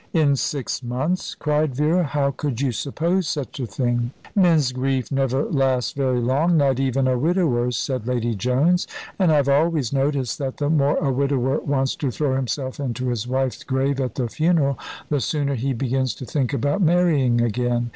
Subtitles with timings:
[0.13, 2.03] "In six months!" cried Vera.
[2.03, 7.07] "How could you suppose such a thing!" "Men's grief never lasts very long, not even
[7.07, 8.87] a widower's," said Lady Jones;
[9.19, 13.27] "and I've always noticed that the more a widower wants to throw himself into his
[13.27, 14.79] wife's grave at the funeral,
[15.09, 17.89] the sooner he begins to think about marrying again.